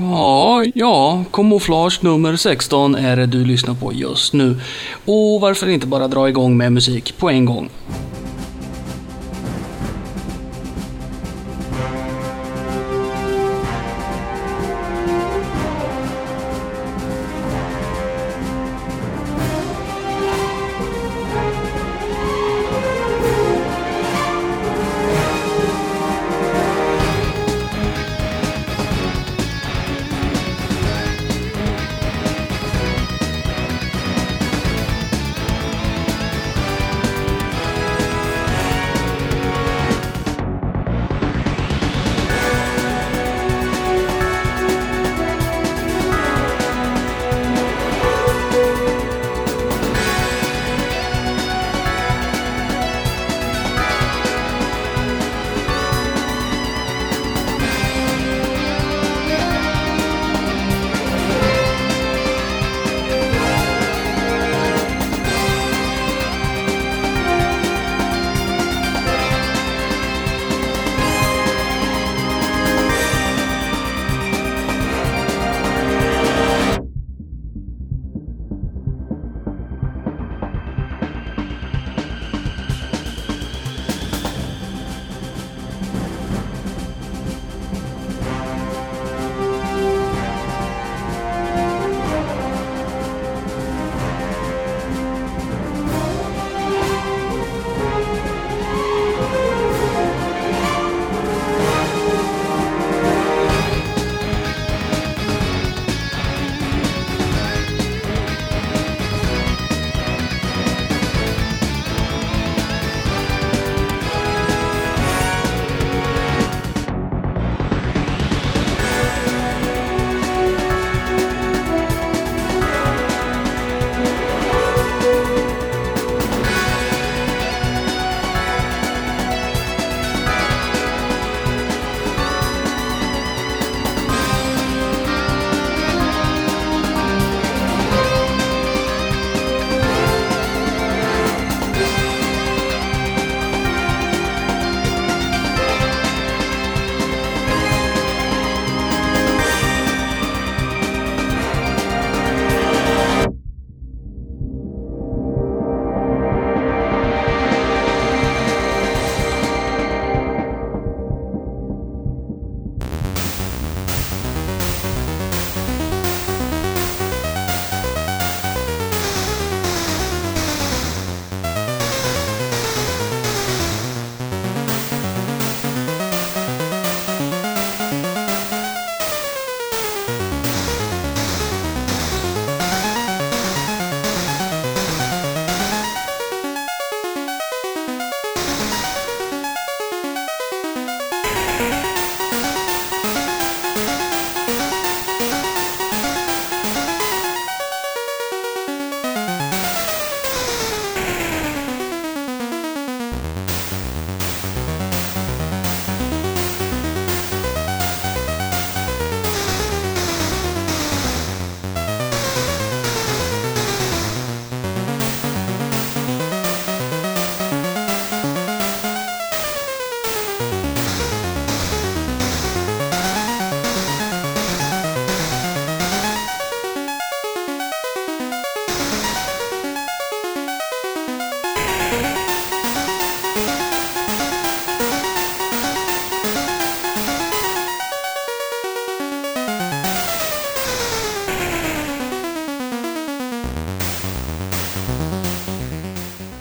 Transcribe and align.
Ja, 0.00 0.64
ja, 0.74 1.24
kamouflage 1.32 1.98
nummer 2.02 2.36
16 2.36 2.94
är 2.94 3.16
det 3.16 3.26
du 3.26 3.44
lyssnar 3.44 3.74
på 3.74 3.92
just 3.92 4.32
nu. 4.32 4.60
Och 5.04 5.40
varför 5.40 5.68
inte 5.68 5.86
bara 5.86 6.08
dra 6.08 6.28
igång 6.28 6.56
med 6.56 6.72
musik 6.72 7.18
på 7.18 7.30
en 7.30 7.44
gång? 7.44 7.68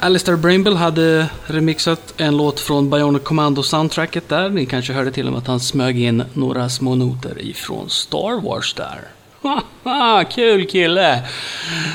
Alistair 0.09 0.35
Brimble 0.35 0.75
hade 0.75 1.29
remixat 1.47 2.13
en 2.17 2.37
låt 2.37 2.59
från 2.59 2.89
Bionic 2.89 3.23
Commando-soundtracket 3.23 4.29
där. 4.29 4.49
Ni 4.49 4.65
kanske 4.65 4.93
hörde 4.93 5.11
till 5.11 5.25
och 5.27 5.31
med 5.31 5.39
att 5.39 5.47
han 5.47 5.59
smög 5.59 5.99
in 5.99 6.23
några 6.33 6.69
små 6.69 6.95
noter 6.95 7.41
ifrån 7.41 7.89
Star 7.89 8.41
Wars 8.41 8.73
där. 8.73 9.01
Haha, 9.41 10.23
kul 10.23 10.67
kille! 10.67 11.23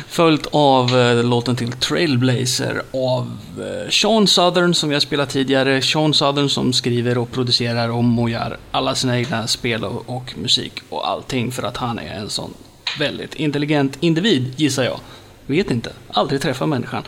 Följt 0.09 0.47
av 0.51 0.97
eh, 0.97 1.25
låten 1.25 1.57
till 1.57 1.73
Trailblazer 1.73 2.83
av 2.93 3.39
eh, 3.59 3.91
Sean 3.91 4.27
Southern 4.27 4.75
som 4.75 4.89
vi 4.89 4.95
har 4.95 5.01
spelat 5.01 5.31
tidigare. 5.31 5.83
Sean 5.83 6.15
Southern 6.15 6.49
som 6.49 6.73
skriver 6.73 7.19
och 7.19 7.33
producerar 7.33 7.89
och 7.89 8.05
mojar 8.05 8.57
alla 8.71 8.95
sina 8.95 9.19
egna 9.19 9.47
spel 9.47 9.85
och, 9.85 10.05
och 10.07 10.35
musik 10.37 10.81
och 10.89 11.09
allting 11.09 11.53
för 11.53 11.63
att 11.63 11.77
han 11.77 11.99
är 11.99 12.15
en 12.15 12.31
sån 12.31 12.55
väldigt 12.99 13.35
intelligent 13.35 13.97
individ, 14.01 14.55
gissar 14.57 14.85
jag. 14.85 15.01
Vet 15.47 15.71
inte, 15.71 15.93
aldrig 16.09 16.41
träffat 16.41 16.69
människan. 16.69 17.03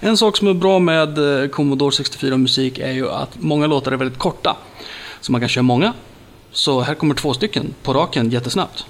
En 0.00 0.16
sak 0.16 0.36
som 0.36 0.48
är 0.48 0.54
bra 0.54 0.78
med 0.78 1.42
eh, 1.42 1.48
Commodore 1.48 1.92
64 1.92 2.36
musik 2.36 2.78
är 2.78 2.92
ju 2.92 3.10
att 3.10 3.30
många 3.38 3.66
låtar 3.66 3.92
är 3.92 3.96
väldigt 3.96 4.18
korta. 4.18 4.56
Så 5.20 5.32
man 5.32 5.40
kan 5.40 5.48
köra 5.48 5.62
många. 5.62 5.92
Så 6.52 6.80
här 6.80 6.94
kommer 6.94 7.14
två 7.14 7.34
stycken 7.34 7.74
på 7.82 7.92
raken 7.92 8.30
jättesnabbt. 8.30 8.86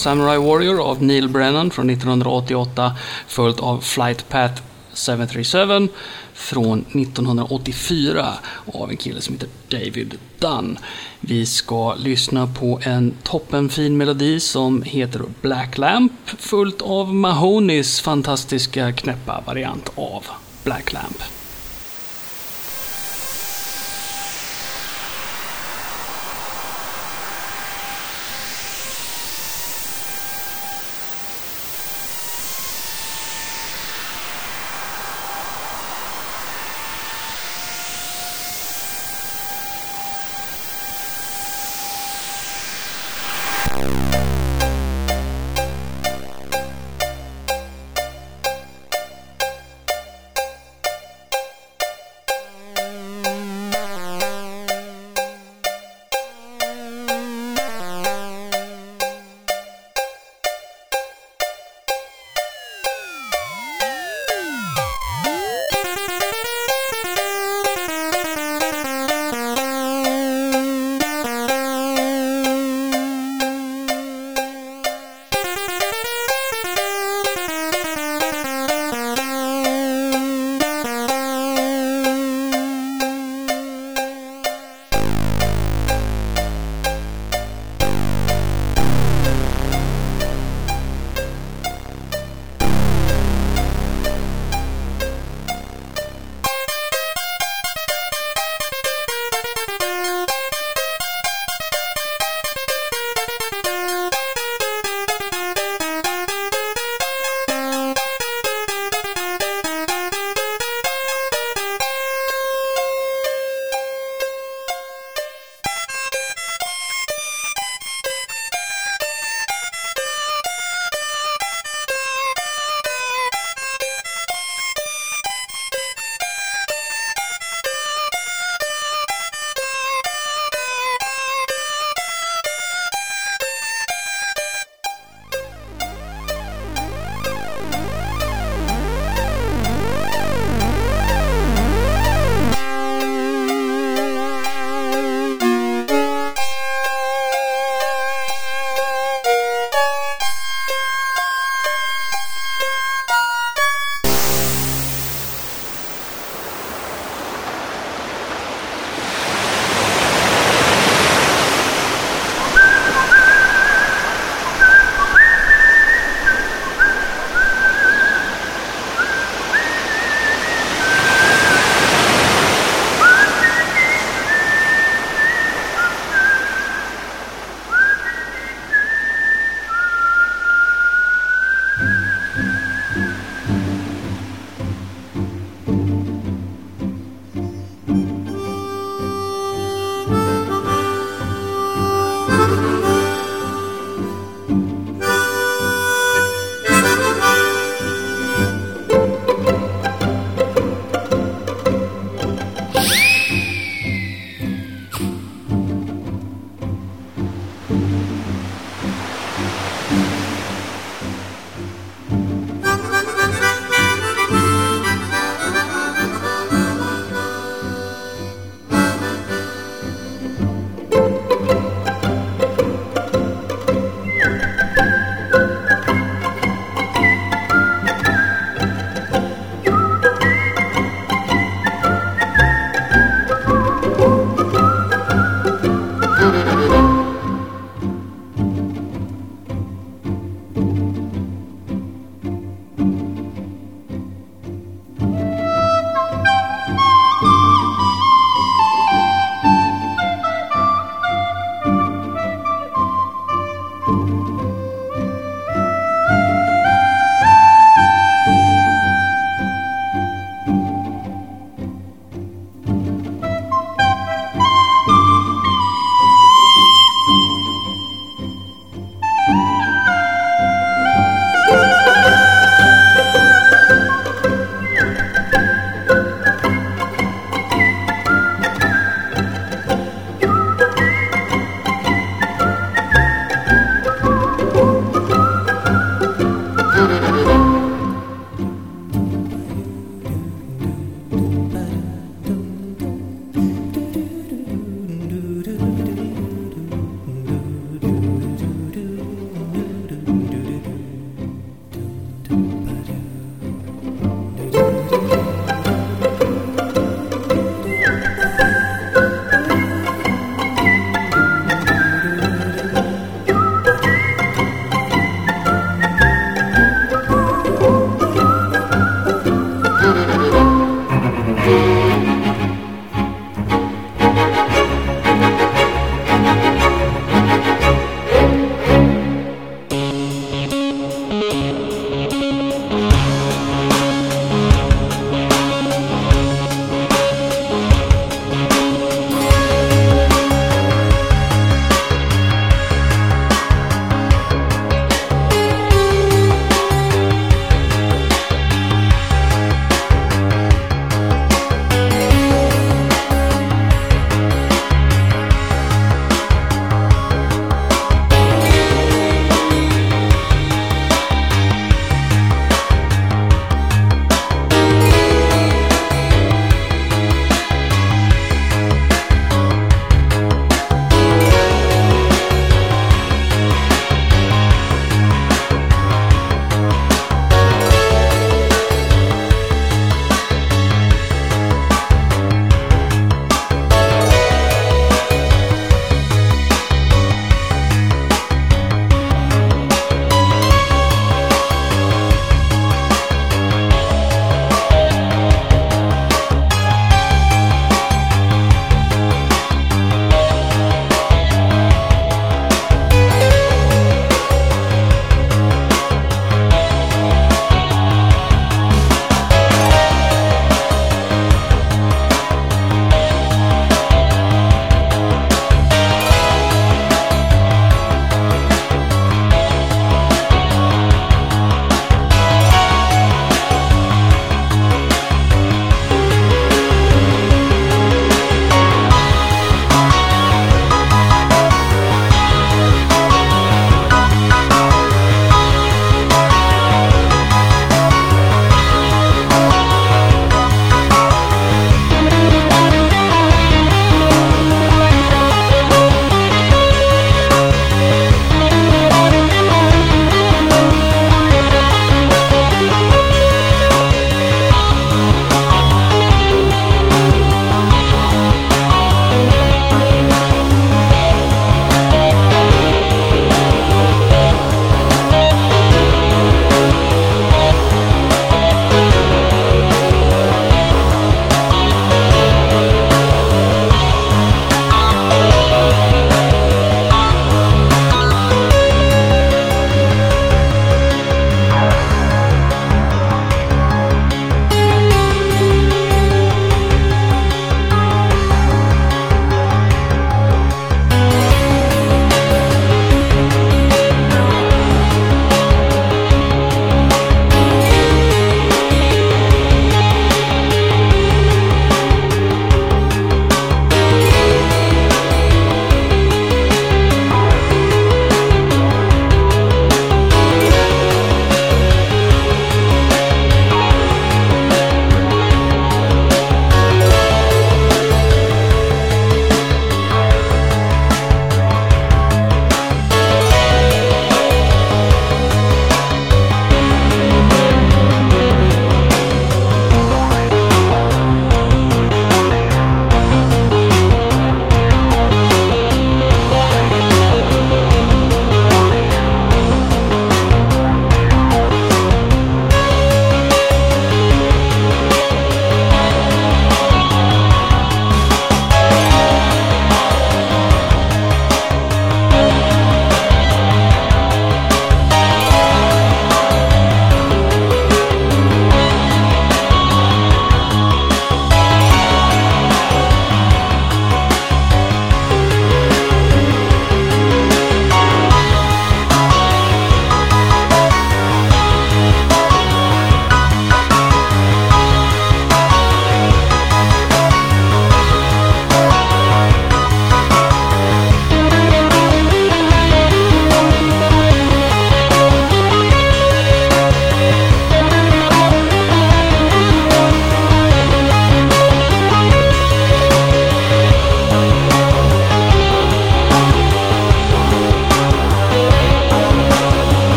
Samurai 0.00 0.38
Warrior 0.38 0.80
av 0.80 1.02
Neil 1.02 1.28
Brennan 1.28 1.70
från 1.70 1.90
1988 1.90 2.92
följt 3.26 3.60
av 3.60 3.80
Flight 3.80 4.28
Path 4.28 4.62
737 4.94 5.88
från 6.34 6.78
1984 6.78 8.34
av 8.66 8.90
en 8.90 8.96
kille 8.96 9.20
som 9.20 9.34
heter 9.34 9.48
David 9.68 10.18
Dunn. 10.38 10.78
Vi 11.20 11.46
ska 11.46 11.94
lyssna 11.94 12.46
på 12.46 12.80
en 12.82 13.14
toppenfin 13.22 13.96
melodi 13.96 14.40
som 14.40 14.82
heter 14.82 15.22
Black 15.40 15.78
Lamp 15.78 16.12
följt 16.24 16.82
av 16.82 17.14
Mahonis 17.14 18.00
fantastiska 18.00 18.92
knäppa 18.92 19.42
variant 19.46 19.89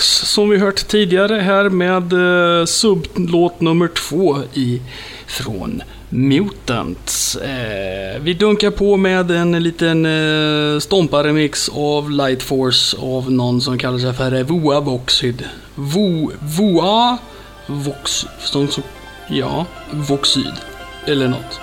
som 0.00 0.48
vi 0.50 0.58
hört 0.58 0.88
tidigare 0.88 1.34
här 1.34 1.68
med 1.68 2.12
eh, 2.12 2.64
sublåt 2.66 3.60
nummer 3.60 3.88
två 3.88 4.38
i 4.54 4.80
från 5.26 5.82
Mutants. 6.08 7.36
Eh, 7.36 8.20
vi 8.20 8.34
dunkar 8.34 8.70
på 8.70 8.96
med 8.96 9.30
en 9.30 9.62
liten 9.62 10.06
eh, 10.06 10.78
stomparemix 10.78 11.68
av 11.68 12.10
Light 12.10 12.42
Force 12.42 12.96
av 13.00 13.32
någon 13.32 13.60
som 13.60 13.78
kallar 13.78 13.98
sig 13.98 14.12
för 14.12 14.42
Voa 14.42 14.80
Voxyd. 14.80 15.44
Vo, 15.74 16.32
Voa 16.40 17.18
Vox... 17.66 18.26
Som, 18.40 18.68
som, 18.68 18.82
ja, 19.28 19.66
Voxyd. 19.90 20.54
Eller 21.06 21.28
något. 21.28 21.60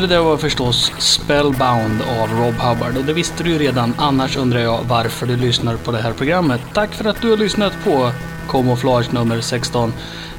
Och 0.00 0.08
det 0.08 0.14
där 0.14 0.22
var 0.22 0.36
förstås 0.36 0.92
Spellbound 0.98 2.02
av 2.20 2.30
Rob 2.30 2.54
Hubbard 2.54 2.96
och 2.96 3.04
det 3.04 3.12
visste 3.12 3.44
du 3.44 3.50
ju 3.50 3.58
redan. 3.58 3.94
Annars 3.98 4.36
undrar 4.36 4.60
jag 4.60 4.80
varför 4.88 5.26
du 5.26 5.36
lyssnar 5.36 5.76
på 5.76 5.92
det 5.92 5.98
här 5.98 6.12
programmet. 6.12 6.60
Tack 6.74 6.94
för 6.94 7.04
att 7.04 7.22
du 7.22 7.30
har 7.30 7.36
lyssnat 7.36 7.72
på 7.84 8.10
Camouflage 8.48 9.12
nummer 9.12 9.40
16. 9.40 9.92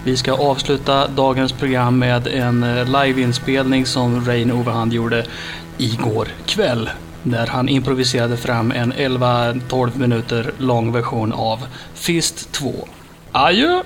Vi 0.03 0.17
ska 0.17 0.33
avsluta 0.33 1.07
dagens 1.07 1.51
program 1.51 1.99
med 1.99 2.27
en 2.27 2.63
eh, 2.63 2.85
liveinspelning 2.85 3.85
som 3.85 4.25
Rain 4.25 4.51
Overhand 4.51 4.93
gjorde 4.93 5.25
igår 5.77 6.27
kväll. 6.45 6.89
Där 7.23 7.47
han 7.47 7.69
improviserade 7.69 8.37
fram 8.37 8.71
en 8.71 8.93
11-12 8.93 9.97
minuter 9.97 10.51
lång 10.57 10.91
version 10.91 11.33
av 11.33 11.59
Fist 11.93 12.51
2. 12.51 12.87
Adjö! 13.31 13.83